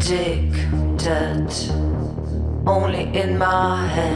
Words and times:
addicted, 0.00 1.52
only 2.66 3.04
in 3.14 3.36
my 3.36 3.86
head. 3.86 4.09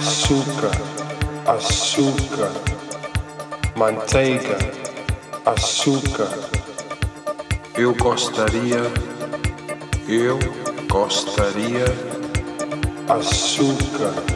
Açúcar, 0.00 0.70
açúcar, 1.46 2.50
manteiga, 3.76 4.56
açúcar. 5.44 6.30
Eu 7.76 7.94
gostaria, 7.94 8.80
eu 10.08 10.38
gostaria, 10.88 11.84
açúcar. 13.10 14.29